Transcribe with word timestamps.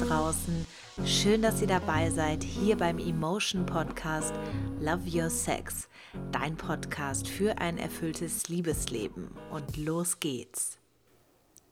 draußen. 0.00 0.66
Schön, 1.04 1.42
dass 1.42 1.60
ihr 1.60 1.66
dabei 1.66 2.10
seid 2.10 2.42
hier 2.42 2.76
beim 2.76 2.98
Emotion 2.98 3.66
Podcast 3.66 4.34
Love 4.80 5.02
Your 5.06 5.30
Sex, 5.30 5.88
dein 6.32 6.56
Podcast 6.56 7.28
für 7.28 7.58
ein 7.58 7.78
erfülltes 7.78 8.48
Liebesleben. 8.48 9.28
Und 9.50 9.76
los 9.76 10.20
geht's. 10.20 10.78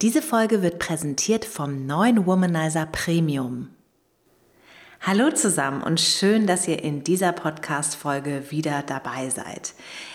Diese 0.02 0.22
Folge 0.22 0.62
wird 0.62 0.78
präsentiert 0.78 1.44
vom 1.44 1.86
neuen 1.86 2.26
Womanizer 2.26 2.86
Premium. 2.86 3.70
Hallo 5.00 5.30
zusammen 5.30 5.82
und 5.82 6.00
schön, 6.00 6.46
dass 6.46 6.66
ihr 6.66 6.82
in 6.82 7.04
dieser 7.04 7.32
Podcast-Folge 7.32 8.50
wieder 8.50 8.82
dabei 8.82 9.30
seid. 9.30 9.72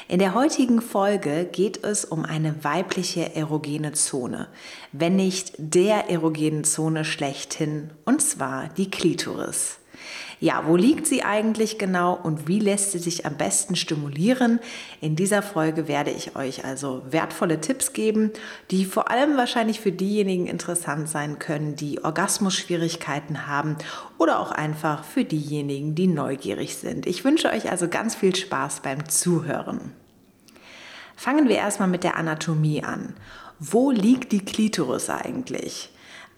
In 0.10 0.20
der 0.20 0.34
heutigen 0.34 0.82
Folge 0.82 1.46
geht 1.50 1.84
es 1.84 2.04
um 2.04 2.26
eine 2.26 2.64
weibliche 2.66 3.34
erogene 3.34 3.94
Zone, 3.94 4.50
wenn 4.92 5.16
nicht 5.16 5.54
der 5.58 6.10
erogenen 6.10 6.66
Zone 6.66 7.06
schlechthin, 7.06 7.92
und 8.04 8.22
zwar 8.22 8.68
die 8.78 8.92
Klitoris. 8.92 9.80
Ja, 10.44 10.66
wo 10.68 10.76
liegt 10.76 11.08
sie 11.08 11.24
eigentlich 11.24 11.78
genau 11.78 12.20
und 12.22 12.50
wie 12.50 12.60
lässt 12.60 12.92
sie 12.92 13.00
sich 13.00 13.26
am 13.26 13.38
besten 13.38 13.78
stimulieren? 13.78 14.60
In 15.00 15.16
dieser 15.16 15.42
Folge 15.42 15.88
werde 15.88 16.12
ich 16.12 16.36
euch 16.36 16.66
also 16.66 17.02
wertvolle 17.10 17.62
Tipps 17.62 17.94
geben, 17.94 18.30
die 18.70 18.84
vor 18.84 19.10
allem 19.10 19.38
wahrscheinlich 19.38 19.80
für 19.80 19.94
diejenigen 19.94 20.48
interessant 20.48 21.08
sein 21.08 21.40
können, 21.40 21.78
die 21.78 22.04
Orgasmusschwierigkeiten 22.04 23.48
haben 23.48 23.78
oder 24.18 24.38
auch 24.42 24.52
einfach 24.52 25.06
für 25.06 25.24
diejenigen, 25.24 25.96
die 25.96 26.08
neugierig 26.08 26.76
sind. 26.76 27.06
Ich 27.06 27.24
wünsche 27.24 27.50
euch 27.50 27.72
also 27.72 27.88
ganz 27.88 28.14
viel 28.14 28.36
Spaß 28.36 28.82
beim 28.82 29.08
Zuhören. 29.08 29.94
Fangen 31.16 31.48
wir 31.48 31.56
erstmal 31.56 31.88
mit 31.88 32.04
der 32.04 32.18
Anatomie 32.18 32.84
an. 32.84 33.16
Wo 33.60 33.92
liegt 33.92 34.34
die 34.34 34.44
Klitoris 34.44 35.10
eigentlich? 35.10 35.93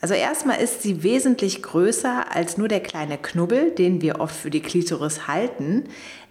Also 0.06 0.14
erstmal 0.14 0.62
ist 0.62 0.84
sie 0.84 1.02
wesentlich 1.02 1.64
größer 1.64 2.26
als 2.32 2.60
nur 2.60 2.68
der 2.68 2.80
kleine 2.80 3.18
Knubbel, 3.18 3.72
den 3.72 4.04
wir 4.04 4.20
oft 4.20 4.36
für 4.36 4.52
die 4.52 4.62
Klitoris 4.62 5.28
halten. 5.28 5.86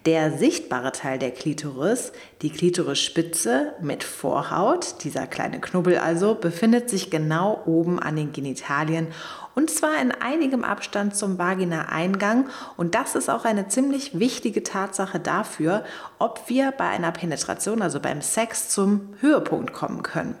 Der 0.05 0.31
sichtbare 0.31 0.93
Teil 0.93 1.19
der 1.19 1.31
Klitoris, 1.31 2.13
die 2.41 2.51
Klitorisspitze 2.51 3.73
mit 3.81 4.05
Vorhaut, 4.05 5.03
dieser 5.03 5.27
kleine 5.27 5.59
Knubbel 5.59 5.97
also, 5.97 6.35
befindet 6.35 6.89
sich 6.89 7.09
genau 7.09 7.63
oben 7.65 7.99
an 7.99 8.15
den 8.15 8.31
Genitalien 8.31 9.07
und 9.55 9.71
zwar 9.71 9.99
in 10.01 10.11
einigem 10.11 10.63
Abstand 10.63 11.15
zum 11.15 11.37
Vagina-Eingang. 11.37 12.49
Und 12.77 12.93
das 12.93 13.15
ist 13.15 13.29
auch 13.29 13.45
eine 13.45 13.67
ziemlich 13.69 14.19
wichtige 14.19 14.63
Tatsache 14.63 15.19
dafür, 15.19 15.83
ob 16.19 16.43
wir 16.47 16.71
bei 16.71 16.89
einer 16.89 17.11
Penetration, 17.11 17.81
also 17.81 17.99
beim 17.99 18.21
Sex, 18.21 18.69
zum 18.69 19.15
Höhepunkt 19.21 19.73
kommen 19.73 20.03
können. 20.03 20.35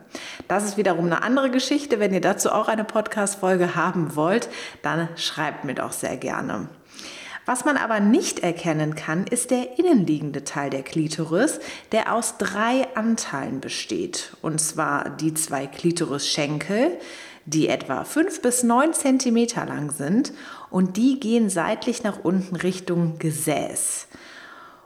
Das 0.47 0.65
ist 0.65 0.77
wiederum 0.77 1.05
eine 1.05 1.23
andere 1.23 1.49
Geschichte. 1.49 1.99
Wenn 1.99 2.13
ihr 2.13 2.21
dazu 2.21 2.51
auch 2.51 2.67
eine 2.67 2.83
Podcast-Folge 2.83 3.75
haben 3.75 4.15
wollt, 4.15 4.49
dann 4.81 5.07
schreibt 5.15 5.63
mir 5.63 5.75
doch 5.75 5.93
sehr 5.93 6.17
gerne. 6.17 6.67
Was 7.45 7.63
man 7.63 7.77
aber 7.77 7.99
nicht 7.99 8.39
erkennen 8.39 8.95
kann, 8.95 9.27
ist 9.27 9.51
der 9.51 9.77
innenliegende 9.77 10.43
Teil 10.43 10.71
der 10.71 10.81
Klitoris, 10.81 11.59
der 11.91 12.11
aus 12.11 12.37
drei 12.39 12.87
Anteilen 12.95 13.61
besteht. 13.61 14.35
Und 14.41 14.59
zwar 14.59 15.11
die 15.11 15.35
zwei 15.35 15.67
Klitorisschenkel, 15.67 16.97
die 17.45 17.67
etwa 17.67 18.03
5 18.03 18.41
bis 18.41 18.63
9 18.63 18.93
cm 18.93 19.47
lang 19.67 19.91
sind 19.91 20.33
und 20.69 20.97
die 20.97 21.19
gehen 21.19 21.49
seitlich 21.49 22.03
nach 22.03 22.23
unten 22.23 22.55
Richtung 22.55 23.19
Gesäß. 23.19 24.07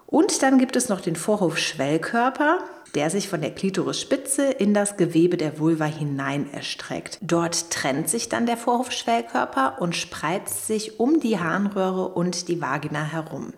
Und 0.05 0.41
dann 0.41 0.57
gibt 0.57 0.75
es 0.75 0.89
noch 0.89 1.01
den 1.01 1.15
Vorhofschwellkörper, 1.15 2.59
der 2.95 3.09
sich 3.09 3.29
von 3.29 3.41
der 3.41 3.53
Klitorisspitze 3.53 4.45
in 4.45 4.73
das 4.73 4.97
Gewebe 4.97 5.37
der 5.37 5.59
Vulva 5.59 5.85
hinein 5.85 6.51
erstreckt. 6.51 7.19
Dort 7.21 7.69
trennt 7.69 8.09
sich 8.09 8.29
dann 8.29 8.45
der 8.45 8.57
Vorhofschwellkörper 8.57 9.77
und 9.79 9.95
spreizt 9.95 10.65
sich 10.65 10.99
um 10.99 11.19
die 11.19 11.39
Harnröhre 11.39 12.07
und 12.07 12.47
die 12.47 12.61
Vagina 12.61 13.03
herum. 13.03 13.53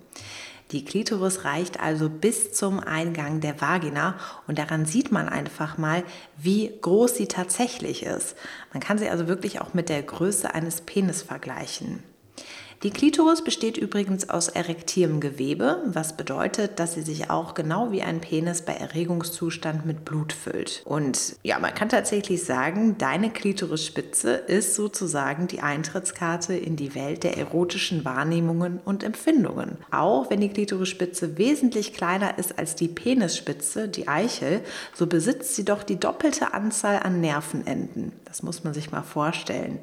Die 0.71 0.85
Klitoris 0.85 1.43
reicht 1.43 1.79
also 1.81 2.09
bis 2.09 2.53
zum 2.53 2.79
Eingang 2.79 3.41
der 3.41 3.59
Vagina 3.59 4.15
und 4.47 4.57
daran 4.57 4.85
sieht 4.85 5.11
man 5.11 5.27
einfach 5.27 5.77
mal, 5.77 6.03
wie 6.37 6.71
groß 6.81 7.15
sie 7.15 7.27
tatsächlich 7.27 8.03
ist. 8.03 8.35
Man 8.71 8.81
kann 8.81 8.97
sie 8.97 9.09
also 9.09 9.27
wirklich 9.27 9.59
auch 9.59 9.73
mit 9.73 9.89
der 9.89 10.01
Größe 10.01 10.53
eines 10.53 10.81
Penis 10.81 11.21
vergleichen. 11.23 12.03
Die 12.83 12.89
Klitoris 12.89 13.43
besteht 13.43 13.77
übrigens 13.77 14.31
aus 14.31 14.47
erektivem 14.47 15.19
Gewebe, 15.19 15.83
was 15.85 16.17
bedeutet, 16.17 16.79
dass 16.79 16.95
sie 16.95 17.03
sich 17.03 17.29
auch 17.29 17.53
genau 17.53 17.91
wie 17.91 18.01
ein 18.01 18.21
Penis 18.21 18.63
bei 18.63 18.73
Erregungszustand 18.73 19.85
mit 19.85 20.03
Blut 20.03 20.33
füllt. 20.33 20.81
Und 20.85 21.35
ja, 21.43 21.59
man 21.59 21.75
kann 21.75 21.89
tatsächlich 21.89 22.43
sagen, 22.43 22.97
deine 22.97 23.29
Klitorisspitze 23.29 24.31
ist 24.31 24.73
sozusagen 24.73 25.45
die 25.45 25.61
Eintrittskarte 25.61 26.55
in 26.55 26.75
die 26.75 26.95
Welt 26.95 27.23
der 27.23 27.37
erotischen 27.37 28.03
Wahrnehmungen 28.03 28.79
und 28.83 29.03
Empfindungen. 29.03 29.77
Auch 29.91 30.31
wenn 30.31 30.41
die 30.41 30.49
Klitorisspitze 30.49 31.37
wesentlich 31.37 31.93
kleiner 31.93 32.39
ist 32.39 32.57
als 32.57 32.73
die 32.73 32.87
Penisspitze, 32.87 33.89
die 33.89 34.07
Eichel, 34.07 34.61
so 34.95 35.05
besitzt 35.05 35.55
sie 35.55 35.65
doch 35.65 35.83
die 35.83 35.99
doppelte 35.99 36.55
Anzahl 36.55 36.97
an 37.03 37.21
Nervenenden. 37.21 38.11
Das 38.31 38.43
muss 38.43 38.63
man 38.63 38.73
sich 38.73 38.93
mal 38.93 39.01
vorstellen. 39.01 39.79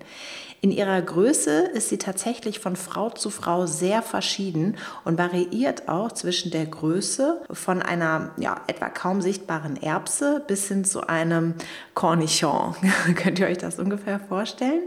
In 0.62 0.70
ihrer 0.70 1.02
Größe 1.02 1.66
ist 1.74 1.90
sie 1.90 1.98
tatsächlich 1.98 2.60
von 2.60 2.76
Frau 2.76 3.10
zu 3.10 3.28
Frau 3.28 3.66
sehr 3.66 4.00
verschieden 4.00 4.78
und 5.04 5.18
variiert 5.18 5.86
auch 5.86 6.12
zwischen 6.12 6.50
der 6.50 6.64
Größe 6.64 7.42
von 7.50 7.82
einer 7.82 8.30
ja, 8.38 8.62
etwa 8.66 8.88
kaum 8.88 9.20
sichtbaren 9.20 9.76
Erbse 9.76 10.42
bis 10.46 10.66
hin 10.66 10.86
zu 10.86 11.06
einem 11.06 11.56
Cornichon. 11.92 12.74
Könnt 13.16 13.38
ihr 13.38 13.48
euch 13.48 13.58
das 13.58 13.78
ungefähr 13.78 14.18
vorstellen? 14.18 14.84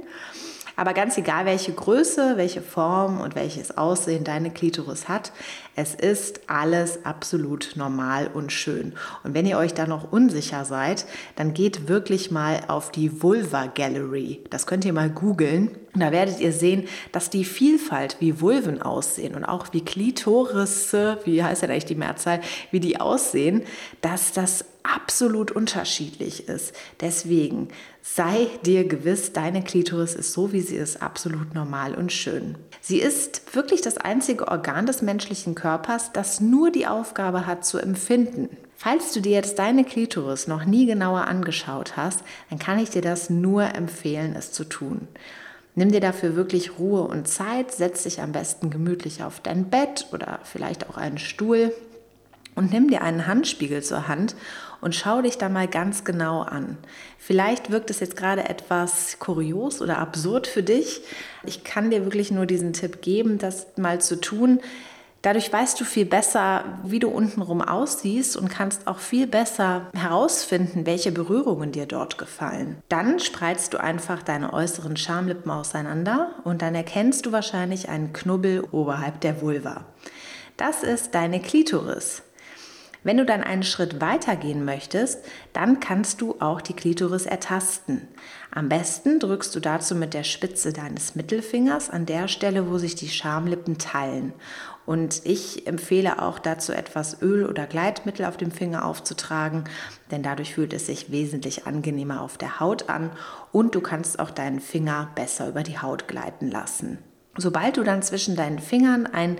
Aber 0.75 0.93
ganz 0.93 1.17
egal, 1.17 1.45
welche 1.45 1.73
Größe, 1.73 2.37
welche 2.37 2.61
Form 2.61 3.19
und 3.19 3.35
welches 3.35 3.77
Aussehen 3.77 4.23
deine 4.23 4.51
Klitoris 4.51 5.07
hat, 5.07 5.31
es 5.75 5.95
ist 5.95 6.41
alles 6.47 7.05
absolut 7.05 7.73
normal 7.75 8.29
und 8.33 8.51
schön. 8.51 8.93
Und 9.23 9.33
wenn 9.33 9.45
ihr 9.45 9.57
euch 9.57 9.73
da 9.73 9.87
noch 9.87 10.11
unsicher 10.11 10.65
seid, 10.65 11.05
dann 11.35 11.53
geht 11.53 11.87
wirklich 11.87 12.31
mal 12.31 12.61
auf 12.67 12.91
die 12.91 13.21
Vulva 13.21 13.67
Gallery. 13.67 14.41
Das 14.49 14.67
könnt 14.67 14.85
ihr 14.85 14.93
mal 14.93 15.09
googeln. 15.09 15.77
Und 15.93 16.01
da 16.01 16.11
werdet 16.11 16.39
ihr 16.39 16.53
sehen, 16.53 16.87
dass 17.11 17.29
die 17.29 17.43
Vielfalt, 17.43 18.17
wie 18.19 18.39
Vulven 18.39 18.81
aussehen 18.81 19.35
und 19.35 19.43
auch 19.43 19.67
wie 19.73 19.83
Klitorisse, 19.83 21.19
wie 21.25 21.43
heißt 21.43 21.63
denn 21.63 21.71
eigentlich 21.71 21.85
die 21.85 21.95
Mehrzahl, 21.95 22.41
wie 22.71 22.79
die 22.79 22.99
aussehen, 22.99 23.63
dass 24.01 24.31
das 24.31 24.65
absolut 24.83 25.51
unterschiedlich 25.51 26.47
ist. 26.47 26.73
Deswegen 27.01 27.67
sei 28.01 28.47
dir 28.65 28.87
gewiss, 28.87 29.33
deine 29.33 29.63
Klitoris 29.63 30.15
ist 30.15 30.33
so, 30.33 30.53
wie 30.53 30.61
sie 30.61 30.75
ist, 30.75 31.01
absolut 31.01 31.53
normal 31.53 31.93
und 31.93 32.11
schön. 32.11 32.55
Sie 32.79 32.99
ist 32.99 33.53
wirklich 33.53 33.81
das 33.81 33.97
einzige 33.97 34.47
Organ 34.47 34.85
des 34.85 35.01
menschlichen 35.01 35.55
Körpers, 35.55 36.11
das 36.13 36.39
nur 36.39 36.71
die 36.71 36.87
Aufgabe 36.87 37.45
hat 37.45 37.63
zu 37.65 37.77
empfinden. 37.77 38.49
Falls 38.75 39.13
du 39.13 39.19
dir 39.19 39.33
jetzt 39.33 39.59
deine 39.59 39.83
Klitoris 39.83 40.47
noch 40.47 40.65
nie 40.65 40.87
genauer 40.87 41.27
angeschaut 41.27 41.97
hast, 41.97 42.21
dann 42.49 42.57
kann 42.57 42.79
ich 42.79 42.89
dir 42.89 43.03
das 43.03 43.29
nur 43.29 43.63
empfehlen, 43.75 44.35
es 44.35 44.51
zu 44.51 44.63
tun. 44.63 45.07
Nimm 45.75 45.91
dir 45.91 46.01
dafür 46.01 46.35
wirklich 46.35 46.77
Ruhe 46.79 47.01
und 47.03 47.27
Zeit, 47.27 47.71
setz 47.71 48.03
dich 48.03 48.21
am 48.21 48.33
besten 48.33 48.69
gemütlich 48.69 49.23
auf 49.23 49.39
dein 49.39 49.69
Bett 49.69 50.07
oder 50.11 50.39
vielleicht 50.43 50.89
auch 50.89 50.97
einen 50.97 51.17
Stuhl 51.17 51.73
und 52.55 52.73
nimm 52.73 52.89
dir 52.89 53.01
einen 53.01 53.27
Handspiegel 53.27 53.81
zur 53.81 54.07
Hand 54.07 54.35
und 54.81 54.95
schau 54.95 55.21
dich 55.21 55.37
da 55.37 55.47
mal 55.47 55.67
ganz 55.67 56.03
genau 56.03 56.41
an. 56.41 56.77
Vielleicht 57.17 57.71
wirkt 57.71 57.89
es 57.89 58.01
jetzt 58.01 58.17
gerade 58.17 58.49
etwas 58.49 59.19
kurios 59.19 59.81
oder 59.81 59.99
absurd 59.99 60.47
für 60.47 60.63
dich. 60.63 61.01
Ich 61.43 61.63
kann 61.63 61.91
dir 61.91 62.03
wirklich 62.03 62.31
nur 62.31 62.45
diesen 62.45 62.73
Tipp 62.73 63.01
geben, 63.01 63.37
das 63.37 63.67
mal 63.77 64.01
zu 64.01 64.19
tun. 64.19 64.59
Dadurch 65.21 65.53
weißt 65.53 65.79
du 65.79 65.85
viel 65.85 66.05
besser, 66.05 66.79
wie 66.83 66.97
du 66.97 67.07
untenrum 67.09 67.61
aussiehst 67.61 68.35
und 68.35 68.49
kannst 68.49 68.87
auch 68.87 68.97
viel 68.97 69.27
besser 69.27 69.87
herausfinden, 69.93 70.87
welche 70.87 71.11
Berührungen 71.11 71.71
dir 71.71 71.85
dort 71.85 72.17
gefallen. 72.17 72.77
Dann 72.89 73.19
spreizt 73.19 73.73
du 73.73 73.79
einfach 73.79 74.23
deine 74.23 74.51
äußeren 74.51 74.97
Schamlippen 74.97 75.51
auseinander 75.51 76.31
und 76.43 76.63
dann 76.63 76.73
erkennst 76.73 77.27
du 77.27 77.31
wahrscheinlich 77.31 77.87
einen 77.87 78.13
Knubbel 78.13 78.63
oberhalb 78.71 79.21
der 79.21 79.41
Vulva. 79.41 79.85
Das 80.57 80.81
ist 80.81 81.13
deine 81.13 81.39
Klitoris. 81.39 82.23
Wenn 83.03 83.17
du 83.17 83.25
dann 83.25 83.41
einen 83.41 83.63
Schritt 83.63 83.99
weiter 83.99 84.35
gehen 84.35 84.63
möchtest, 84.63 85.25
dann 85.53 85.79
kannst 85.79 86.21
du 86.21 86.35
auch 86.39 86.61
die 86.61 86.73
Klitoris 86.75 87.25
ertasten. 87.25 88.07
Am 88.51 88.69
besten 88.69 89.19
drückst 89.19 89.55
du 89.55 89.59
dazu 89.59 89.95
mit 89.95 90.13
der 90.13 90.23
Spitze 90.23 90.71
deines 90.71 91.15
Mittelfingers 91.15 91.89
an 91.89 92.05
der 92.05 92.27
Stelle, 92.27 92.69
wo 92.69 92.77
sich 92.77 92.93
die 92.93 93.09
Schamlippen 93.09 93.79
teilen. 93.79 94.33
Und 94.85 95.21
ich 95.25 95.67
empfehle 95.67 96.21
auch 96.21 96.39
dazu 96.39 96.73
etwas 96.73 97.21
Öl 97.21 97.45
oder 97.45 97.67
Gleitmittel 97.67 98.25
auf 98.25 98.37
dem 98.37 98.51
Finger 98.51 98.85
aufzutragen, 98.85 99.65
denn 100.09 100.23
dadurch 100.23 100.55
fühlt 100.55 100.73
es 100.73 100.87
sich 100.87 101.11
wesentlich 101.11 101.67
angenehmer 101.67 102.21
auf 102.21 102.37
der 102.37 102.59
Haut 102.59 102.89
an 102.89 103.11
und 103.51 103.75
du 103.75 103.81
kannst 103.81 104.19
auch 104.19 104.31
deinen 104.31 104.59
Finger 104.59 105.11
besser 105.15 105.47
über 105.47 105.63
die 105.63 105.79
Haut 105.79 106.07
gleiten 106.07 106.49
lassen. 106.49 106.97
Sobald 107.37 107.77
du 107.77 107.83
dann 107.83 108.01
zwischen 108.01 108.35
deinen 108.35 108.59
Fingern 108.59 109.07
ein 109.07 109.37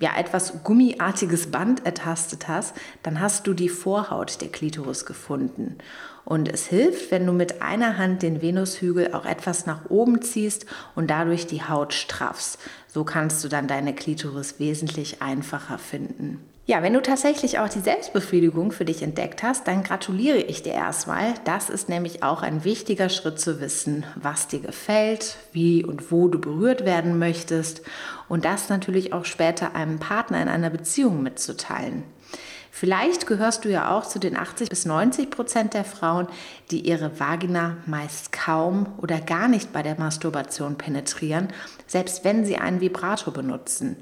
ja, 0.00 0.10
etwas 0.16 0.64
gummiartiges 0.64 1.50
Band 1.50 1.86
ertastet 1.86 2.48
hast, 2.48 2.74
dann 3.02 3.20
hast 3.20 3.46
du 3.46 3.54
die 3.54 3.68
Vorhaut 3.68 4.40
der 4.40 4.48
Klitoris 4.48 5.06
gefunden. 5.06 5.78
Und 6.24 6.48
es 6.48 6.66
hilft, 6.66 7.10
wenn 7.10 7.26
du 7.26 7.32
mit 7.32 7.60
einer 7.60 7.98
Hand 7.98 8.22
den 8.22 8.40
Venushügel 8.40 9.12
auch 9.12 9.26
etwas 9.26 9.66
nach 9.66 9.90
oben 9.90 10.22
ziehst 10.22 10.66
und 10.94 11.08
dadurch 11.08 11.46
die 11.46 11.62
Haut 11.62 11.92
straffst. 11.92 12.58
So 12.88 13.04
kannst 13.04 13.44
du 13.44 13.48
dann 13.48 13.68
deine 13.68 13.94
Klitoris 13.94 14.58
wesentlich 14.58 15.20
einfacher 15.20 15.78
finden. 15.78 16.40
Ja, 16.66 16.82
wenn 16.82 16.94
du 16.94 17.02
tatsächlich 17.02 17.58
auch 17.58 17.68
die 17.68 17.80
Selbstbefriedigung 17.80 18.72
für 18.72 18.86
dich 18.86 19.02
entdeckt 19.02 19.42
hast, 19.42 19.68
dann 19.68 19.82
gratuliere 19.82 20.38
ich 20.38 20.62
dir 20.62 20.72
erstmal. 20.72 21.34
Das 21.44 21.68
ist 21.68 21.90
nämlich 21.90 22.22
auch 22.22 22.40
ein 22.40 22.64
wichtiger 22.64 23.10
Schritt 23.10 23.38
zu 23.38 23.60
wissen, 23.60 24.06
was 24.16 24.48
dir 24.48 24.60
gefällt, 24.60 25.36
wie 25.52 25.84
und 25.84 26.10
wo 26.10 26.28
du 26.28 26.38
berührt 26.38 26.86
werden 26.86 27.18
möchtest 27.18 27.82
und 28.30 28.46
das 28.46 28.70
natürlich 28.70 29.12
auch 29.12 29.26
später 29.26 29.74
einem 29.74 29.98
Partner 29.98 30.40
in 30.40 30.48
einer 30.48 30.70
Beziehung 30.70 31.22
mitzuteilen. 31.22 32.04
Vielleicht 32.70 33.26
gehörst 33.26 33.64
du 33.66 33.68
ja 33.68 33.94
auch 33.94 34.04
zu 34.04 34.18
den 34.18 34.36
80 34.36 34.68
bis 34.68 34.84
90 34.84 35.30
Prozent 35.30 35.74
der 35.74 35.84
Frauen, 35.84 36.26
die 36.70 36.80
ihre 36.80 37.20
Vagina 37.20 37.76
meist 37.86 38.32
kaum 38.32 38.86
oder 38.96 39.20
gar 39.20 39.48
nicht 39.48 39.72
bei 39.72 39.82
der 39.82 39.96
Masturbation 39.96 40.76
penetrieren, 40.76 41.48
selbst 41.86 42.24
wenn 42.24 42.44
sie 42.44 42.56
einen 42.56 42.80
Vibrator 42.80 43.32
benutzen. 43.32 43.96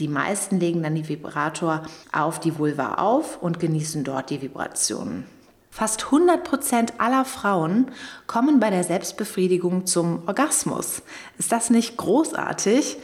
Die 0.00 0.08
meisten 0.08 0.58
legen 0.58 0.82
dann 0.82 0.94
die 0.94 1.06
Vibrator 1.06 1.82
auf 2.10 2.40
die 2.40 2.58
Vulva 2.58 2.94
auf 2.94 3.40
und 3.42 3.60
genießen 3.60 4.02
dort 4.02 4.30
die 4.30 4.40
Vibrationen. 4.40 5.26
Fast 5.70 6.06
100 6.06 6.42
Prozent 6.42 6.94
aller 6.98 7.26
Frauen 7.26 7.90
kommen 8.26 8.60
bei 8.60 8.70
der 8.70 8.82
Selbstbefriedigung 8.82 9.84
zum 9.84 10.22
Orgasmus. 10.26 11.02
Ist 11.38 11.52
das 11.52 11.68
nicht 11.68 11.98
großartig? 11.98 12.96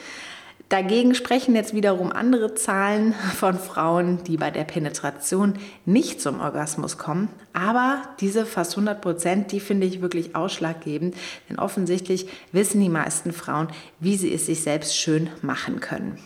Dagegen 0.71 1.15
sprechen 1.15 1.55
jetzt 1.55 1.75
wiederum 1.75 2.11
andere 2.11 2.55
Zahlen 2.55 3.13
von 3.13 3.59
Frauen, 3.59 4.25
die 4.25 4.39
bei 4.39 4.51
der 4.51 4.65
Penetration 4.65 5.59
nicht 5.85 6.23
zum 6.23 6.41
Orgasmus 6.41 6.97
kommen. 6.97 7.29
Aber 7.53 8.03
diese 8.21 8.47
fast 8.47 8.73
100 8.73 9.03
Prozent, 9.03 9.53
die 9.53 9.61
finde 9.61 9.87
ich 9.87 10.01
wirklich 10.01 10.35
ausschlaggebend, 10.35 11.15
denn 11.51 11.59
offensichtlich 11.59 12.27
wissen 12.53 12.81
die 12.81 12.89
meisten 12.89 13.33
Frauen, 13.33 13.69
wie 14.01 14.17
sie 14.17 14.33
es 14.33 14.47
sich 14.47 14.63
selbst 14.63 14.97
schön 14.97 15.29
machen 15.43 15.79
können. 15.81 16.19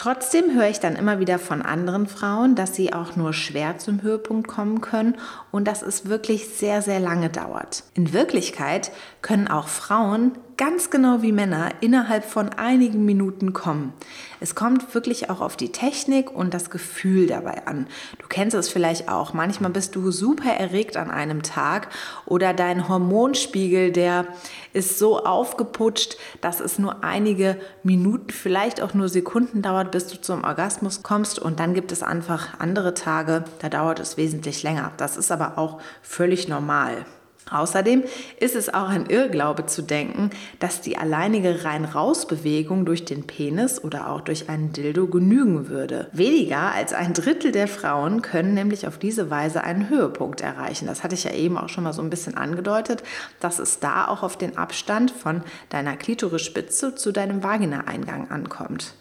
Trotzdem 0.00 0.54
höre 0.54 0.70
ich 0.70 0.80
dann 0.80 0.96
immer 0.96 1.20
wieder 1.20 1.38
von 1.38 1.60
anderen 1.60 2.06
Frauen, 2.06 2.54
dass 2.54 2.74
sie 2.74 2.94
auch 2.94 3.16
nur 3.16 3.34
schwer 3.34 3.76
zum 3.76 4.00
Höhepunkt 4.00 4.48
kommen 4.48 4.80
können 4.80 5.18
und 5.50 5.68
dass 5.68 5.82
es 5.82 6.08
wirklich 6.08 6.48
sehr, 6.48 6.80
sehr 6.80 7.00
lange 7.00 7.28
dauert. 7.28 7.82
In 7.92 8.14
Wirklichkeit 8.14 8.92
können 9.20 9.46
auch 9.46 9.68
Frauen 9.68 10.32
ganz 10.60 10.90
genau 10.90 11.22
wie 11.22 11.32
Männer 11.32 11.70
innerhalb 11.80 12.22
von 12.22 12.50
einigen 12.50 13.06
Minuten 13.06 13.54
kommen. 13.54 13.94
Es 14.40 14.54
kommt 14.54 14.94
wirklich 14.94 15.30
auch 15.30 15.40
auf 15.40 15.56
die 15.56 15.72
Technik 15.72 16.30
und 16.30 16.52
das 16.52 16.68
Gefühl 16.68 17.26
dabei 17.28 17.66
an. 17.66 17.86
Du 18.18 18.26
kennst 18.28 18.54
es 18.54 18.68
vielleicht 18.68 19.08
auch. 19.08 19.32
Manchmal 19.32 19.70
bist 19.70 19.96
du 19.96 20.10
super 20.10 20.50
erregt 20.50 20.98
an 20.98 21.10
einem 21.10 21.42
Tag 21.42 21.88
oder 22.26 22.52
dein 22.52 22.90
Hormonspiegel, 22.90 23.90
der 23.90 24.26
ist 24.74 24.98
so 24.98 25.24
aufgeputscht, 25.24 26.18
dass 26.42 26.60
es 26.60 26.78
nur 26.78 27.02
einige 27.02 27.58
Minuten, 27.82 28.28
vielleicht 28.28 28.82
auch 28.82 28.92
nur 28.92 29.08
Sekunden 29.08 29.62
dauert, 29.62 29.90
bis 29.90 30.08
du 30.08 30.20
zum 30.20 30.44
Orgasmus 30.44 31.02
kommst. 31.02 31.38
Und 31.38 31.58
dann 31.58 31.72
gibt 31.72 31.90
es 31.90 32.02
einfach 32.02 32.60
andere 32.60 32.92
Tage, 32.92 33.44
da 33.60 33.70
dauert 33.70 33.98
es 33.98 34.18
wesentlich 34.18 34.62
länger. 34.62 34.92
Das 34.98 35.16
ist 35.16 35.32
aber 35.32 35.56
auch 35.56 35.80
völlig 36.02 36.48
normal. 36.48 37.06
Außerdem 37.50 38.04
ist 38.38 38.54
es 38.54 38.72
auch 38.72 38.88
ein 38.88 39.06
Irrglaube 39.06 39.66
zu 39.66 39.82
denken, 39.82 40.30
dass 40.60 40.80
die 40.80 40.96
alleinige 40.96 41.64
Rein-Raus-Bewegung 41.64 42.84
durch 42.84 43.04
den 43.04 43.26
Penis 43.26 43.82
oder 43.82 44.10
auch 44.10 44.20
durch 44.20 44.48
einen 44.48 44.72
Dildo 44.72 45.08
genügen 45.08 45.68
würde. 45.68 46.08
Weniger 46.12 46.72
als 46.72 46.92
ein 46.92 47.12
Drittel 47.12 47.50
der 47.50 47.66
Frauen 47.66 48.22
können 48.22 48.54
nämlich 48.54 48.86
auf 48.86 48.98
diese 48.98 49.30
Weise 49.30 49.64
einen 49.64 49.88
Höhepunkt 49.88 50.40
erreichen. 50.40 50.86
Das 50.86 51.02
hatte 51.02 51.14
ich 51.14 51.24
ja 51.24 51.32
eben 51.32 51.58
auch 51.58 51.68
schon 51.68 51.84
mal 51.84 51.92
so 51.92 52.02
ein 52.02 52.10
bisschen 52.10 52.36
angedeutet, 52.36 53.02
dass 53.40 53.58
es 53.58 53.80
da 53.80 54.06
auch 54.06 54.22
auf 54.22 54.36
den 54.36 54.56
Abstand 54.56 55.10
von 55.10 55.42
deiner 55.70 55.96
Klitorisspitze 55.96 56.94
zu 56.94 57.10
deinem 57.10 57.42
Vaginaeingang 57.42 58.30
ankommt. 58.30 58.94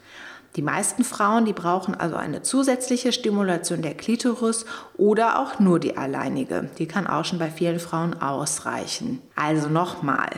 Die 0.60 0.66
meisten 0.66 1.06
Frauen, 1.06 1.46
die 1.46 1.54
brauchen 1.54 1.96
also 1.96 2.18
eine 2.18 2.42
zusätzliche 2.42 3.14
Stimulation 3.14 3.82
der 3.82 3.94
Klitoris 3.94 4.66
oder 4.98 5.40
auch 5.40 5.58
nur 5.62 5.80
die 5.80 5.96
alleinige. 5.96 6.70
Die 6.80 6.86
kann 6.86 7.08
auch 7.08 7.24
schon 7.24 7.40
bei 7.40 7.50
vielen 7.50 7.80
Frauen 7.80 8.22
ausreichen. 8.22 9.22
Also 9.38 9.70
nochmal, 9.70 10.30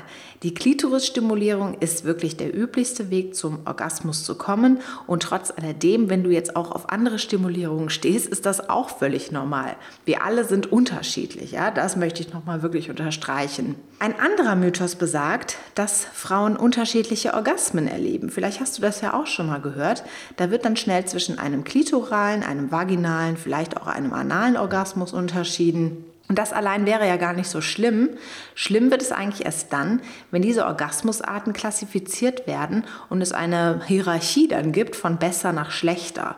die 0.43 0.53
Klitorisstimulierung 0.53 1.75
ist 1.79 2.03
wirklich 2.03 2.37
der 2.37 2.55
üblichste 2.55 3.09
Weg 3.09 3.35
zum 3.35 3.61
Orgasmus 3.65 4.23
zu 4.23 4.35
kommen 4.35 4.79
und 5.07 5.23
trotz 5.23 5.49
alledem, 5.49 6.07
wenn 6.11 6.23
du 6.23 6.29
jetzt 6.29 6.55
auch 6.55 6.71
auf 6.71 6.89
andere 6.91 7.17
Stimulierungen 7.17 7.89
stehst, 7.89 8.27
ist 8.27 8.45
das 8.45 8.69
auch 8.69 8.89
völlig 8.89 9.31
normal. 9.31 9.75
Wir 10.05 10.23
alle 10.23 10.45
sind 10.45 10.71
unterschiedlich, 10.71 11.53
ja, 11.53 11.71
das 11.71 11.95
möchte 11.95 12.21
ich 12.21 12.31
nochmal 12.31 12.61
wirklich 12.61 12.91
unterstreichen. 12.91 13.73
Ein 13.97 14.19
anderer 14.19 14.55
Mythos 14.55 14.95
besagt, 14.95 15.57
dass 15.73 16.05
Frauen 16.05 16.57
unterschiedliche 16.57 17.33
Orgasmen 17.33 17.87
erleben. 17.87 18.29
Vielleicht 18.29 18.59
hast 18.59 18.77
du 18.77 18.83
das 18.83 19.01
ja 19.01 19.15
auch 19.15 19.27
schon 19.27 19.47
mal 19.47 19.61
gehört. 19.61 20.03
Da 20.37 20.51
wird 20.51 20.65
dann 20.65 20.77
schnell 20.77 21.05
zwischen 21.05 21.39
einem 21.39 21.63
klitoralen, 21.63 22.43
einem 22.43 22.71
vaginalen, 22.71 23.37
vielleicht 23.37 23.77
auch 23.77 23.87
einem 23.87 24.13
analen 24.13 24.57
Orgasmus 24.57 25.13
unterschieden. 25.13 26.05
Und 26.31 26.37
das 26.37 26.53
allein 26.53 26.85
wäre 26.85 27.05
ja 27.05 27.17
gar 27.17 27.33
nicht 27.33 27.49
so 27.49 27.59
schlimm. 27.59 28.09
Schlimm 28.55 28.89
wird 28.89 29.01
es 29.01 29.11
eigentlich 29.11 29.45
erst 29.45 29.73
dann, 29.73 30.01
wenn 30.31 30.41
diese 30.41 30.65
Orgasmusarten 30.65 31.51
klassifiziert 31.51 32.47
werden 32.47 32.85
und 33.09 33.21
es 33.21 33.33
eine 33.33 33.81
Hierarchie 33.85 34.47
dann 34.47 34.71
gibt 34.71 34.95
von 34.95 35.17
besser 35.17 35.51
nach 35.51 35.71
schlechter. 35.71 36.37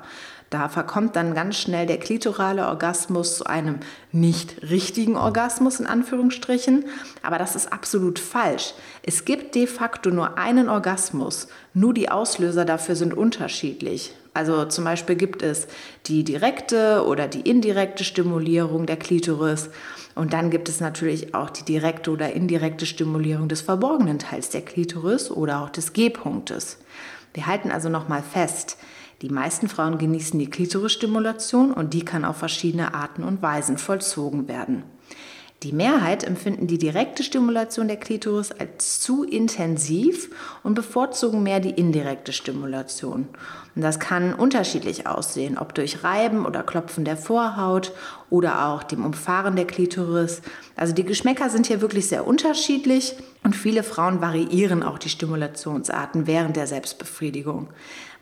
Da 0.53 0.69
verkommt 0.69 1.15
dann 1.15 1.33
ganz 1.33 1.57
schnell 1.57 1.87
der 1.87 1.97
klitorale 1.97 2.67
Orgasmus 2.67 3.37
zu 3.37 3.47
einem 3.47 3.79
nicht 4.11 4.61
richtigen 4.61 5.17
Orgasmus 5.17 5.79
in 5.79 5.87
Anführungsstrichen. 5.87 6.85
Aber 7.23 7.39
das 7.39 7.55
ist 7.55 7.73
absolut 7.73 8.19
falsch. 8.19 8.75
Es 9.01 9.25
gibt 9.25 9.55
de 9.55 9.65
facto 9.65 10.11
nur 10.11 10.37
einen 10.37 10.69
Orgasmus. 10.69 11.47
Nur 11.73 11.95
die 11.95 12.09
Auslöser 12.09 12.65
dafür 12.65 12.95
sind 12.95 13.15
unterschiedlich. 13.15 14.13
Also 14.35 14.65
zum 14.65 14.83
Beispiel 14.83 15.15
gibt 15.15 15.41
es 15.41 15.65
die 16.05 16.23
direkte 16.23 17.03
oder 17.07 17.27
die 17.27 17.49
indirekte 17.49 18.03
Stimulierung 18.03 18.85
der 18.85 18.97
Klitoris. 18.97 19.71
Und 20.13 20.33
dann 20.33 20.51
gibt 20.51 20.69
es 20.69 20.79
natürlich 20.79 21.33
auch 21.33 21.49
die 21.49 21.65
direkte 21.65 22.11
oder 22.11 22.33
indirekte 22.33 22.85
Stimulierung 22.85 23.47
des 23.47 23.61
verborgenen 23.61 24.19
Teils 24.19 24.51
der 24.51 24.61
Klitoris 24.61 25.31
oder 25.31 25.63
auch 25.63 25.71
des 25.71 25.93
G-Punktes. 25.93 26.77
Wir 27.33 27.47
halten 27.47 27.71
also 27.71 27.89
nochmal 27.89 28.21
fest, 28.21 28.77
die 29.21 29.29
meisten 29.29 29.69
Frauen 29.69 29.97
genießen 29.97 30.39
die 30.39 30.49
Klitorisstimulation 30.49 31.71
und 31.71 31.93
die 31.93 32.03
kann 32.03 32.25
auf 32.25 32.37
verschiedene 32.37 32.93
Arten 32.93 33.23
und 33.23 33.41
Weisen 33.41 33.77
vollzogen 33.77 34.47
werden. 34.47 34.83
Die 35.63 35.71
Mehrheit 35.71 36.25
empfinden 36.25 36.67
die 36.67 36.77
direkte 36.77 37.23
Stimulation 37.23 37.87
der 37.87 37.95
Klitoris 37.95 38.51
als 38.51 38.99
zu 38.99 39.23
intensiv 39.23 40.29
und 40.61 40.73
bevorzugen 40.73 41.41
mehr 41.41 41.61
die 41.61 41.69
indirekte 41.69 42.33
Stimulation. 42.33 43.29
Und 43.75 43.81
das 43.81 43.99
kann 43.99 44.33
unterschiedlich 44.33 45.07
aussehen, 45.07 45.57
ob 45.57 45.73
durch 45.73 46.03
Reiben 46.03 46.45
oder 46.45 46.61
Klopfen 46.61 47.05
der 47.05 47.17
Vorhaut 47.17 47.91
oder 48.29 48.67
auch 48.67 48.83
dem 48.83 49.03
Umfahren 49.03 49.55
der 49.55 49.65
Klitoris. 49.65 50.41
Also 50.75 50.93
die 50.93 51.03
Geschmäcker 51.03 51.49
sind 51.49 51.65
hier 51.65 51.81
wirklich 51.81 52.07
sehr 52.07 52.27
unterschiedlich 52.27 53.15
und 53.43 53.55
viele 53.55 53.83
Frauen 53.83 54.21
variieren 54.21 54.83
auch 54.83 54.99
die 54.99 55.09
Stimulationsarten 55.09 56.27
während 56.27 56.55
der 56.55 56.67
Selbstbefriedigung. 56.67 57.69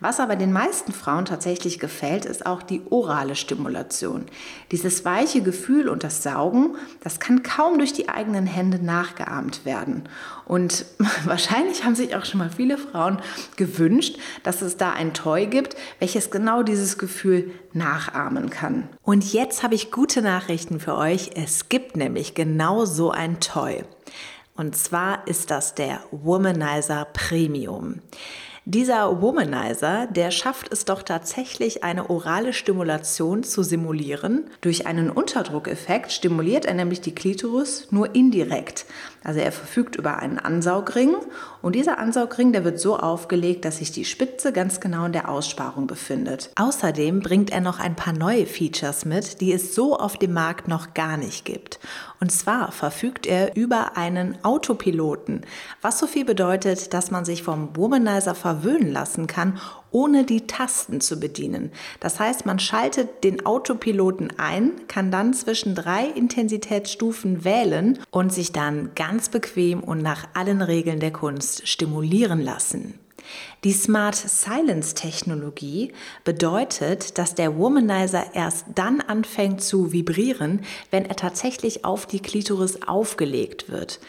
Was 0.01 0.19
aber 0.19 0.35
den 0.35 0.51
meisten 0.51 0.93
Frauen 0.93 1.25
tatsächlich 1.25 1.77
gefällt, 1.77 2.25
ist 2.25 2.47
auch 2.47 2.63
die 2.63 2.81
orale 2.89 3.35
Stimulation. 3.35 4.25
Dieses 4.71 5.05
weiche 5.05 5.43
Gefühl 5.43 5.87
und 5.87 6.03
das 6.03 6.23
Saugen, 6.23 6.75
das 7.03 7.19
kann 7.19 7.43
kaum 7.43 7.77
durch 7.77 7.93
die 7.93 8.09
eigenen 8.09 8.47
Hände 8.47 8.83
nachgeahmt 8.83 9.63
werden. 9.63 10.09
Und 10.51 10.83
wahrscheinlich 11.23 11.85
haben 11.85 11.95
sich 11.95 12.13
auch 12.13 12.25
schon 12.25 12.39
mal 12.39 12.49
viele 12.49 12.77
Frauen 12.77 13.21
gewünscht, 13.55 14.17
dass 14.43 14.61
es 14.61 14.75
da 14.75 14.91
ein 14.91 15.13
Toy 15.13 15.45
gibt, 15.45 15.77
welches 15.99 16.29
genau 16.29 16.61
dieses 16.61 16.97
Gefühl 16.97 17.51
nachahmen 17.71 18.49
kann. 18.49 18.89
Und 19.01 19.31
jetzt 19.31 19.63
habe 19.63 19.75
ich 19.75 19.91
gute 19.91 20.21
Nachrichten 20.21 20.81
für 20.81 20.97
euch. 20.97 21.31
Es 21.35 21.69
gibt 21.69 21.95
nämlich 21.95 22.35
genau 22.35 22.83
so 22.83 23.11
ein 23.11 23.39
Toy. 23.39 23.85
Und 24.57 24.75
zwar 24.75 25.25
ist 25.25 25.51
das 25.51 25.73
der 25.73 26.01
Womanizer 26.11 27.07
Premium. 27.13 28.01
Dieser 28.65 29.21
Womanizer, 29.21 30.05
der 30.05 30.29
schafft 30.29 30.71
es 30.71 30.85
doch 30.85 31.01
tatsächlich, 31.01 31.83
eine 31.83 32.11
orale 32.11 32.53
Stimulation 32.53 33.43
zu 33.43 33.63
simulieren. 33.63 34.51
Durch 34.61 34.85
einen 34.85 35.09
Unterdruckeffekt 35.09 36.11
stimuliert 36.11 36.65
er 36.65 36.75
nämlich 36.75 37.01
die 37.01 37.15
Klitoris 37.15 37.87
nur 37.89 38.13
indirekt. 38.13 38.85
Also 39.23 39.39
er 39.39 39.51
verfügt 39.51 39.95
über 39.95 40.17
einen 40.17 40.39
Ansaugring 40.39 41.15
und 41.61 41.75
dieser 41.75 41.99
Ansaugring, 41.99 42.53
der 42.53 42.63
wird 42.63 42.79
so 42.79 42.97
aufgelegt, 42.97 43.65
dass 43.65 43.77
sich 43.77 43.91
die 43.91 44.05
Spitze 44.05 44.51
ganz 44.51 44.79
genau 44.79 45.05
in 45.05 45.13
der 45.13 45.29
Aussparung 45.29 45.85
befindet. 45.85 46.49
Außerdem 46.55 47.19
bringt 47.19 47.51
er 47.51 47.61
noch 47.61 47.79
ein 47.79 47.95
paar 47.95 48.13
neue 48.13 48.47
Features 48.47 49.05
mit, 49.05 49.39
die 49.39 49.53
es 49.53 49.75
so 49.75 49.95
auf 49.95 50.17
dem 50.17 50.33
Markt 50.33 50.67
noch 50.67 50.95
gar 50.95 51.17
nicht 51.17 51.45
gibt. 51.45 51.79
Und 52.19 52.31
zwar 52.31 52.71
verfügt 52.71 53.27
er 53.27 53.55
über 53.55 53.95
einen 53.95 54.43
Autopiloten, 54.43 55.41
was 55.81 55.99
so 55.99 56.07
viel 56.07 56.25
bedeutet, 56.25 56.93
dass 56.93 57.11
man 57.11 57.23
sich 57.23 57.43
vom 57.43 57.75
Womanizer 57.75 58.33
verwöhnen 58.33 58.91
lassen 58.91 59.27
kann, 59.27 59.59
ohne 59.91 60.23
die 60.25 60.47
Tasten 60.47 61.01
zu 61.01 61.19
bedienen. 61.19 61.71
Das 61.99 62.19
heißt, 62.19 62.45
man 62.45 62.59
schaltet 62.59 63.23
den 63.23 63.45
Autopiloten 63.45 64.33
ein, 64.37 64.71
kann 64.87 65.11
dann 65.11 65.33
zwischen 65.33 65.75
drei 65.75 66.05
Intensitätsstufen 66.05 67.43
wählen 67.43 67.99
und 68.09 68.33
sich 68.33 68.51
dann 68.51 68.91
ganz 68.95 69.29
bequem 69.29 69.81
und 69.81 70.01
nach 70.01 70.27
allen 70.33 70.61
Regeln 70.61 70.99
der 70.99 71.11
Kunst 71.11 71.67
stimulieren 71.67 72.41
lassen. 72.41 72.95
Die 73.63 73.73
Smart 73.73 74.15
Silence 74.15 74.95
Technologie 74.95 75.93
bedeutet, 76.23 77.17
dass 77.17 77.35
der 77.35 77.57
Womanizer 77.57 78.33
erst 78.33 78.65
dann 78.75 79.01
anfängt 79.01 79.61
zu 79.61 79.91
vibrieren, 79.91 80.61
wenn 80.89 81.05
er 81.05 81.15
tatsächlich 81.15 81.85
auf 81.85 82.05
die 82.05 82.21
Klitoris 82.21 82.81
aufgelegt 82.87 83.69
wird. 83.69 83.99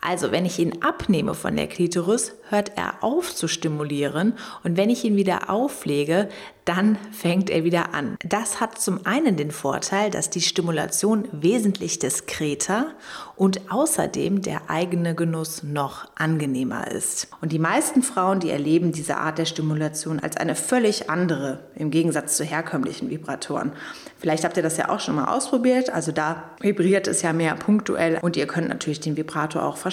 Also 0.00 0.32
wenn 0.32 0.46
ich 0.46 0.58
ihn 0.58 0.82
abnehme 0.82 1.34
von 1.34 1.56
der 1.56 1.66
Klitoris, 1.66 2.34
hört 2.48 2.72
er 2.76 3.04
auf 3.04 3.34
zu 3.34 3.48
stimulieren 3.48 4.32
und 4.64 4.76
wenn 4.76 4.88
ich 4.88 5.04
ihn 5.04 5.16
wieder 5.16 5.50
auflege, 5.50 6.28
dann 6.64 6.96
fängt 7.10 7.50
er 7.50 7.64
wieder 7.64 7.94
an. 7.94 8.16
Das 8.24 8.60
hat 8.60 8.78
zum 8.78 9.04
einen 9.04 9.36
den 9.36 9.50
Vorteil, 9.50 10.10
dass 10.10 10.30
die 10.30 10.40
Stimulation 10.40 11.26
wesentlich 11.32 11.98
diskreter 11.98 12.92
und 13.34 13.72
außerdem 13.72 14.42
der 14.42 14.70
eigene 14.70 15.14
Genuss 15.14 15.62
noch 15.62 16.06
angenehmer 16.16 16.90
ist. 16.90 17.28
Und 17.40 17.52
die 17.52 17.58
meisten 17.58 18.02
Frauen, 18.02 18.40
die 18.40 18.50
erleben 18.50 18.92
diese 18.92 19.16
Art 19.16 19.38
der 19.38 19.46
Stimulation 19.46 20.20
als 20.20 20.36
eine 20.36 20.54
völlig 20.54 21.10
andere 21.10 21.64
im 21.74 21.90
Gegensatz 21.90 22.36
zu 22.36 22.44
herkömmlichen 22.44 23.10
Vibratoren. 23.10 23.72
Vielleicht 24.18 24.44
habt 24.44 24.56
ihr 24.56 24.62
das 24.62 24.76
ja 24.76 24.90
auch 24.90 25.00
schon 25.00 25.16
mal 25.16 25.34
ausprobiert. 25.34 25.90
Also 25.90 26.12
da 26.12 26.50
vibriert 26.60 27.08
es 27.08 27.22
ja 27.22 27.32
mehr 27.32 27.54
punktuell 27.54 28.18
und 28.20 28.36
ihr 28.36 28.46
könnt 28.46 28.68
natürlich 28.68 29.00
den 29.00 29.16
Vibrator 29.16 29.64
auch 29.64 29.76
verschieben 29.76 29.89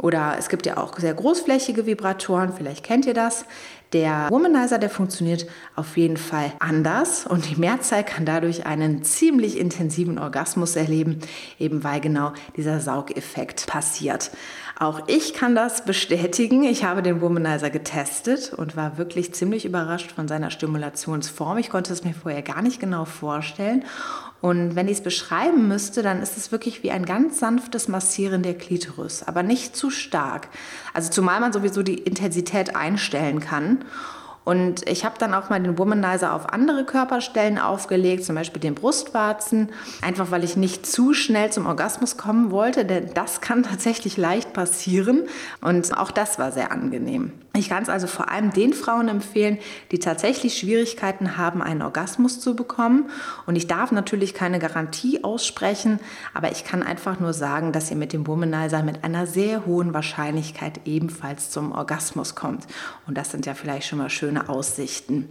oder 0.00 0.36
es 0.38 0.48
gibt 0.48 0.66
ja 0.66 0.76
auch 0.76 0.98
sehr 0.98 1.14
großflächige 1.14 1.86
Vibratoren. 1.86 2.52
Vielleicht 2.52 2.84
kennt 2.84 3.06
ihr 3.06 3.14
das. 3.14 3.44
Der 3.92 4.28
Womanizer, 4.30 4.78
der 4.78 4.88
funktioniert 4.88 5.46
auf 5.74 5.96
jeden 5.96 6.16
Fall 6.16 6.52
anders 6.60 7.26
und 7.26 7.50
die 7.50 7.56
Mehrzahl 7.56 8.04
kann 8.04 8.24
dadurch 8.24 8.64
einen 8.64 9.02
ziemlich 9.02 9.58
intensiven 9.58 10.18
Orgasmus 10.18 10.76
erleben, 10.76 11.18
eben 11.58 11.82
weil 11.82 12.00
genau 12.00 12.32
dieser 12.56 12.78
Saugeffekt 12.78 13.66
passiert. 13.66 14.30
Auch 14.78 15.08
ich 15.08 15.34
kann 15.34 15.56
das 15.56 15.84
bestätigen. 15.84 16.62
Ich 16.62 16.84
habe 16.84 17.02
den 17.02 17.20
Womanizer 17.20 17.68
getestet 17.68 18.54
und 18.54 18.76
war 18.76 18.96
wirklich 18.96 19.34
ziemlich 19.34 19.64
überrascht 19.64 20.12
von 20.12 20.28
seiner 20.28 20.50
Stimulationsform. 20.50 21.58
Ich 21.58 21.68
konnte 21.68 21.92
es 21.92 22.04
mir 22.04 22.14
vorher 22.14 22.42
gar 22.42 22.62
nicht 22.62 22.80
genau 22.80 23.04
vorstellen. 23.04 23.84
Und 24.40 24.74
wenn 24.74 24.86
ich 24.86 24.98
es 24.98 25.02
beschreiben 25.02 25.68
müsste, 25.68 26.02
dann 26.02 26.22
ist 26.22 26.36
es 26.36 26.50
wirklich 26.50 26.82
wie 26.82 26.90
ein 26.90 27.04
ganz 27.04 27.38
sanftes 27.38 27.88
Massieren 27.88 28.42
der 28.42 28.54
Klitoris, 28.54 29.22
aber 29.22 29.42
nicht 29.42 29.76
zu 29.76 29.90
stark. 29.90 30.48
Also 30.94 31.10
zumal 31.10 31.40
man 31.40 31.52
sowieso 31.52 31.82
die 31.82 31.98
Intensität 31.98 32.74
einstellen 32.74 33.40
kann. 33.40 33.84
Und 34.44 34.88
ich 34.88 35.04
habe 35.04 35.16
dann 35.18 35.34
auch 35.34 35.50
mal 35.50 35.60
den 35.60 35.78
Womanizer 35.78 36.34
auf 36.34 36.52
andere 36.52 36.84
Körperstellen 36.84 37.58
aufgelegt, 37.58 38.24
zum 38.24 38.34
Beispiel 38.34 38.60
den 38.60 38.74
Brustwarzen, 38.74 39.68
einfach 40.00 40.30
weil 40.30 40.44
ich 40.44 40.56
nicht 40.56 40.86
zu 40.86 41.12
schnell 41.12 41.52
zum 41.52 41.66
Orgasmus 41.66 42.16
kommen 42.16 42.50
wollte, 42.50 42.86
denn 42.86 43.10
das 43.12 43.42
kann 43.42 43.62
tatsächlich 43.70 44.16
leicht 44.16 44.54
passieren. 44.54 45.28
Und 45.60 45.96
auch 45.96 46.10
das 46.10 46.38
war 46.38 46.52
sehr 46.52 46.72
angenehm. 46.72 47.32
Ich 47.60 47.68
kann 47.68 47.82
es 47.82 47.88
also 47.88 48.06
vor 48.06 48.30
allem 48.30 48.52
den 48.52 48.72
Frauen 48.72 49.08
empfehlen, 49.08 49.58
die 49.92 49.98
tatsächlich 49.98 50.58
Schwierigkeiten 50.58 51.36
haben, 51.36 51.62
einen 51.62 51.82
Orgasmus 51.82 52.40
zu 52.40 52.56
bekommen. 52.56 53.10
Und 53.46 53.56
ich 53.56 53.66
darf 53.66 53.92
natürlich 53.92 54.34
keine 54.34 54.58
Garantie 54.58 55.22
aussprechen, 55.22 56.00
aber 56.32 56.50
ich 56.50 56.64
kann 56.64 56.82
einfach 56.82 57.20
nur 57.20 57.34
sagen, 57.34 57.72
dass 57.72 57.90
ihr 57.90 57.96
mit 57.96 58.12
dem 58.12 58.26
Womanizer 58.26 58.82
mit 58.82 59.04
einer 59.04 59.26
sehr 59.26 59.66
hohen 59.66 59.92
Wahrscheinlichkeit 59.92 60.80
ebenfalls 60.86 61.50
zum 61.50 61.72
Orgasmus 61.72 62.34
kommt. 62.34 62.66
Und 63.06 63.18
das 63.18 63.30
sind 63.30 63.44
ja 63.44 63.54
vielleicht 63.54 63.86
schon 63.86 63.98
mal 63.98 64.08
schöne 64.08 64.30
schöne 64.30 64.48
Aussichten. 64.48 65.28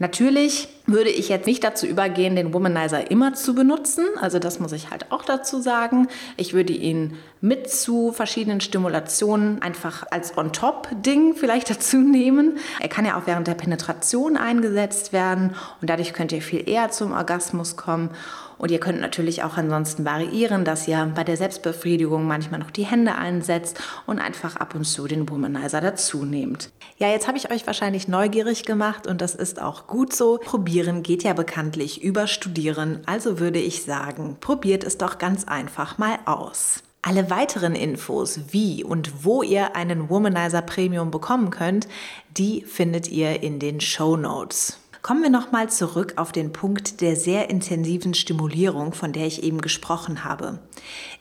Natürlich 0.00 0.68
würde 0.86 1.08
ich 1.08 1.28
jetzt 1.28 1.46
nicht 1.46 1.62
dazu 1.62 1.86
übergehen, 1.86 2.34
den 2.34 2.52
Womanizer 2.52 3.10
immer 3.10 3.34
zu 3.34 3.54
benutzen. 3.54 4.04
Also 4.20 4.40
das 4.40 4.58
muss 4.58 4.72
ich 4.72 4.90
halt 4.90 5.12
auch 5.12 5.24
dazu 5.24 5.60
sagen. 5.60 6.08
Ich 6.36 6.52
würde 6.52 6.72
ihn 6.72 7.16
mit 7.40 7.70
zu 7.70 8.10
verschiedenen 8.10 8.60
Stimulationen 8.60 9.62
einfach 9.62 10.04
als 10.10 10.36
On-Top-Ding 10.36 11.36
vielleicht 11.36 11.70
dazu 11.74 11.98
nehmen. 11.98 12.58
Er 12.80 12.88
kann 12.88 13.06
ja 13.06 13.16
auch 13.16 13.26
während 13.26 13.46
der 13.46 13.54
Penetration 13.54 14.36
eingesetzt 14.36 15.12
werden 15.12 15.54
und 15.80 15.88
dadurch 15.88 16.12
könnt 16.12 16.32
ihr 16.32 16.42
viel 16.42 16.68
eher 16.68 16.90
zum 16.90 17.12
Orgasmus 17.12 17.76
kommen. 17.76 18.10
Und 18.58 18.70
ihr 18.70 18.80
könnt 18.80 19.00
natürlich 19.00 19.42
auch 19.42 19.56
ansonsten 19.56 20.04
variieren, 20.04 20.64
dass 20.64 20.88
ihr 20.88 21.10
bei 21.14 21.24
der 21.24 21.36
Selbstbefriedigung 21.36 22.26
manchmal 22.26 22.60
noch 22.60 22.70
die 22.70 22.84
Hände 22.84 23.14
einsetzt 23.14 23.80
und 24.06 24.18
einfach 24.18 24.56
ab 24.56 24.74
und 24.74 24.84
zu 24.84 25.06
den 25.06 25.28
Womanizer 25.28 25.80
dazu 25.80 26.24
nehmt. 26.24 26.70
Ja, 26.98 27.08
jetzt 27.08 27.26
habe 27.26 27.38
ich 27.38 27.50
euch 27.50 27.66
wahrscheinlich 27.66 28.08
neugierig 28.08 28.64
gemacht 28.64 29.06
und 29.06 29.20
das 29.20 29.34
ist 29.34 29.60
auch 29.60 29.86
gut 29.86 30.12
so. 30.12 30.38
Probieren 30.38 31.02
geht 31.02 31.22
ja 31.22 31.32
bekanntlich 31.32 32.02
über 32.02 32.26
Studieren, 32.26 33.00
also 33.06 33.38
würde 33.40 33.58
ich 33.58 33.82
sagen, 33.82 34.36
probiert 34.40 34.84
es 34.84 34.98
doch 34.98 35.18
ganz 35.18 35.44
einfach 35.44 35.98
mal 35.98 36.18
aus. 36.24 36.82
Alle 37.06 37.28
weiteren 37.28 37.74
Infos, 37.74 38.40
wie 38.52 38.82
und 38.82 39.24
wo 39.24 39.42
ihr 39.42 39.76
einen 39.76 40.08
Womanizer 40.08 40.62
Premium 40.62 41.10
bekommen 41.10 41.50
könnt, 41.50 41.86
die 42.34 42.62
findet 42.62 43.08
ihr 43.08 43.42
in 43.42 43.58
den 43.58 43.82
Show 43.82 44.16
Notes. 44.16 44.78
Kommen 45.04 45.22
wir 45.22 45.28
nochmal 45.28 45.68
zurück 45.68 46.14
auf 46.16 46.32
den 46.32 46.50
Punkt 46.50 47.02
der 47.02 47.14
sehr 47.14 47.50
intensiven 47.50 48.14
Stimulierung, 48.14 48.94
von 48.94 49.12
der 49.12 49.26
ich 49.26 49.42
eben 49.42 49.60
gesprochen 49.60 50.24
habe. 50.24 50.60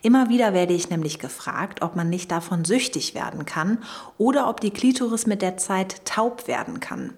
Immer 0.01 0.29
wieder 0.29 0.53
werde 0.53 0.73
ich 0.73 0.89
nämlich 0.89 1.19
gefragt, 1.19 1.81
ob 1.81 1.97
man 1.97 2.09
nicht 2.09 2.31
davon 2.31 2.63
süchtig 2.63 3.13
werden 3.13 3.43
kann 3.43 3.79
oder 4.17 4.47
ob 4.47 4.61
die 4.61 4.71
Klitoris 4.71 5.25
mit 5.25 5.41
der 5.41 5.57
Zeit 5.57 6.05
taub 6.05 6.47
werden 6.47 6.79
kann. 6.79 7.13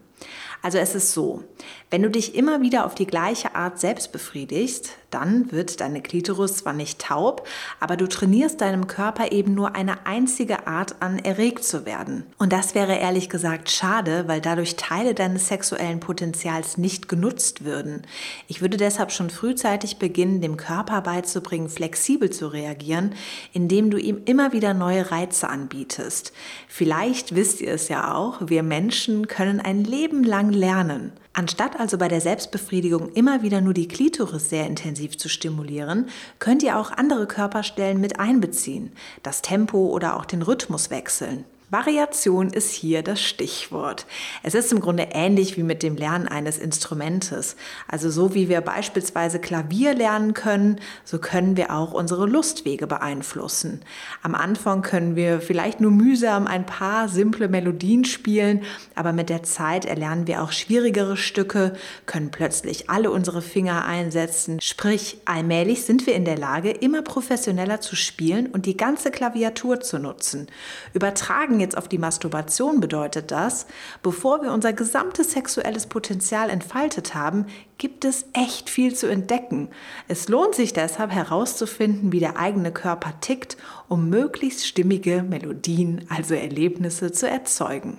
Also 0.63 0.79
es 0.79 0.95
ist 0.95 1.11
so, 1.11 1.43
wenn 1.91 2.01
du 2.01 2.09
dich 2.09 2.33
immer 2.33 2.61
wieder 2.61 2.87
auf 2.87 2.95
die 2.95 3.05
gleiche 3.05 3.53
Art 3.53 3.79
selbst 3.79 4.11
befriedigst, 4.11 4.89
dann 5.15 5.49
wird 5.53 5.79
deine 5.79 6.01
Klitoris 6.01 6.57
zwar 6.57 6.73
nicht 6.73 6.99
taub, 6.99 7.47
aber 7.79 7.95
du 7.95 8.05
trainierst 8.05 8.59
deinem 8.59 8.85
Körper 8.87 9.31
eben 9.31 9.55
nur 9.55 9.73
eine 9.73 10.05
einzige 10.05 10.67
Art 10.67 11.01
an, 11.01 11.19
erregt 11.19 11.63
zu 11.63 11.85
werden. 11.85 12.25
Und 12.37 12.51
das 12.51 12.75
wäre 12.75 12.97
ehrlich 12.97 13.29
gesagt 13.29 13.71
schade, 13.71 14.25
weil 14.27 14.41
dadurch 14.41 14.75
Teile 14.75 15.13
deines 15.13 15.47
sexuellen 15.47 16.01
Potenzials 16.01 16.77
nicht 16.77 17.07
genutzt 17.07 17.63
würden. 17.63 18.01
Ich 18.49 18.59
würde 18.59 18.75
deshalb 18.75 19.13
schon 19.13 19.29
frühzeitig 19.29 19.99
beginnen, 19.99 20.41
dem 20.41 20.57
Körper 20.57 20.99
beizubringen, 20.99 21.69
flexibel 21.69 22.29
zu 22.29 22.47
reagieren, 22.47 23.15
indem 23.53 23.91
du 23.91 23.97
ihm 23.97 24.21
immer 24.25 24.51
wieder 24.51 24.73
neue 24.73 25.11
Reize 25.11 25.47
anbietest. 25.47 26.33
Vielleicht 26.67 27.35
wisst 27.35 27.61
ihr 27.61 27.71
es 27.71 27.87
ja 27.87 28.13
auch, 28.13 28.41
wir 28.41 28.63
Menschen 28.63 29.29
können 29.29 29.61
ein 29.61 29.85
Leben 29.85 30.25
lang 30.25 30.51
lernen. 30.51 31.13
Anstatt 31.37 31.77
also 31.77 31.97
bei 31.97 32.07
der 32.07 32.21
Selbstbefriedigung 32.21 33.11
immer 33.11 33.41
wieder 33.41 33.59
nur 33.59 33.73
die 33.73 33.89
Klitoris 33.89 34.49
sehr 34.49 34.65
intensiv 34.65 35.17
zu 35.17 35.27
stimulieren, 35.27 36.07
könnt 36.39 36.63
ihr 36.63 36.79
auch 36.79 36.91
andere 36.91 37.27
Körperstellen 37.27 37.99
mit 37.99 38.21
einbeziehen, 38.21 38.93
das 39.21 39.41
Tempo 39.41 39.87
oder 39.87 40.15
auch 40.15 40.23
den 40.23 40.41
Rhythmus 40.41 40.91
wechseln. 40.91 41.43
Variation 41.71 42.49
ist 42.49 42.71
hier 42.71 43.01
das 43.01 43.19
Stichwort. 43.19 44.05
Es 44.43 44.53
ist 44.53 44.71
im 44.71 44.79
Grunde 44.79 45.07
ähnlich 45.11 45.57
wie 45.57 45.63
mit 45.63 45.81
dem 45.81 45.95
Lernen 45.95 46.27
eines 46.27 46.59
Instrumentes. 46.59 47.55
Also 47.87 48.11
so 48.11 48.35
wie 48.35 48.49
wir 48.49 48.61
beispielsweise 48.61 49.39
Klavier 49.39 49.95
lernen 49.95 50.35
können, 50.35 50.79
so 51.03 51.17
können 51.17 51.57
wir 51.57 51.73
auch 51.73 51.91
unsere 51.91 52.27
Lustwege 52.27 52.85
beeinflussen. 52.85 53.81
Am 54.21 54.35
Anfang 54.35 54.83
können 54.83 55.15
wir 55.15 55.41
vielleicht 55.41 55.81
nur 55.81 55.89
mühsam 55.89 56.45
ein 56.45 56.67
paar 56.67 57.09
simple 57.09 57.47
Melodien 57.47 58.05
spielen, 58.05 58.61
aber 58.93 59.11
mit 59.11 59.29
der 59.29 59.41
Zeit 59.41 59.85
erlernen 59.85 60.27
wir 60.27 60.43
auch 60.43 60.51
schwierigere 60.51 61.17
Stücke, 61.17 61.73
können 62.05 62.29
plötzlich 62.29 62.91
alle 62.91 63.09
unsere 63.09 63.41
Finger 63.41 63.85
einsetzen. 63.85 64.61
Sprich, 64.61 65.17
allmählich 65.25 65.83
sind 65.83 66.05
wir 66.05 66.13
in 66.13 66.25
der 66.25 66.37
Lage, 66.37 66.69
immer 66.69 67.01
professioneller 67.01 67.81
zu 67.81 67.95
spielen 67.95 68.45
und 68.47 68.67
die 68.67 68.77
ganze 68.77 69.09
Klaviatur 69.09 69.79
zu 69.79 69.97
nutzen. 69.97 70.47
Übertragen 70.93 71.54
Übertragen 71.55 71.59
jetzt 71.59 71.77
auf 71.77 71.87
die 71.87 71.97
Masturbation 71.97 72.79
bedeutet 72.81 73.31
das, 73.31 73.65
bevor 74.03 74.41
wir 74.41 74.51
unser 74.51 74.73
gesamtes 74.73 75.31
sexuelles 75.31 75.87
Potenzial 75.87 76.49
entfaltet 76.49 77.15
haben, 77.15 77.45
gibt 77.77 78.03
es 78.05 78.25
echt 78.33 78.69
viel 78.69 78.93
zu 78.93 79.07
entdecken. 79.07 79.69
Es 80.07 80.27
lohnt 80.27 80.55
sich 80.55 80.73
deshalb 80.73 81.11
herauszufinden, 81.11 82.11
wie 82.11 82.19
der 82.19 82.37
eigene 82.37 82.71
Körper 82.71 83.13
tickt, 83.21 83.57
um 83.87 84.09
möglichst 84.09 84.67
stimmige 84.67 85.23
Melodien, 85.23 86.05
also 86.09 86.33
Erlebnisse 86.35 87.11
zu 87.11 87.29
erzeugen. 87.29 87.97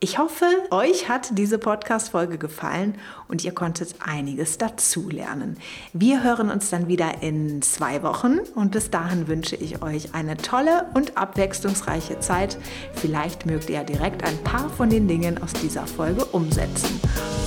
Ich 0.00 0.18
hoffe, 0.18 0.44
euch 0.70 1.08
hat 1.08 1.38
diese 1.38 1.56
Podcast-Folge 1.56 2.36
gefallen 2.36 2.96
und 3.28 3.42
ihr 3.42 3.52
konntet 3.52 3.94
einiges 4.00 4.58
dazulernen. 4.58 5.56
Wir 5.94 6.22
hören 6.22 6.50
uns 6.50 6.68
dann 6.68 6.88
wieder 6.88 7.22
in 7.22 7.62
zwei 7.62 8.02
Wochen 8.02 8.40
und 8.54 8.72
bis 8.72 8.90
dahin 8.90 9.28
wünsche 9.28 9.56
ich 9.56 9.82
euch 9.82 10.14
eine 10.14 10.36
tolle 10.36 10.86
und 10.94 11.16
abwechslungsreiche 11.16 12.20
Zeit. 12.20 12.58
Vielleicht 12.92 13.46
mögt 13.46 13.70
ihr 13.70 13.82
direkt 13.84 14.24
ein 14.24 14.36
paar 14.44 14.68
von 14.68 14.90
den 14.90 15.08
Dingen 15.08 15.42
aus 15.42 15.54
dieser 15.54 15.86
Folge 15.86 16.24
umsetzen. 16.26 17.00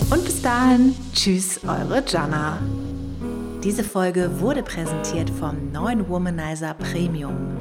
Und 0.09 0.25
bis 0.25 0.41
dahin, 0.41 0.95
tschüss, 1.13 1.59
eure 1.63 2.03
Jana. 2.07 2.59
Diese 3.63 3.83
Folge 3.83 4.39
wurde 4.39 4.63
präsentiert 4.63 5.29
vom 5.29 5.71
neuen 5.71 6.07
Womanizer 6.09 6.73
Premium. 6.73 7.59